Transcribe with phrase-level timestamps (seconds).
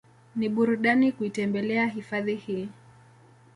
[0.35, 2.69] Ni burudani kuitembelea hifadhi hii